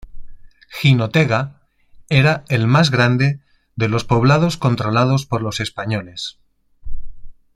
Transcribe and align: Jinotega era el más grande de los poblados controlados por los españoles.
Jinotega 0.71 1.59
era 2.09 2.43
el 2.49 2.65
más 2.65 2.89
grande 2.89 3.39
de 3.75 3.87
los 3.87 4.03
poblados 4.03 4.57
controlados 4.57 5.27
por 5.27 5.43
los 5.43 5.59
españoles. 5.59 6.39